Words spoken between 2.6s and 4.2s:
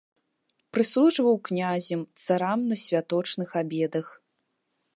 на святочных абедах.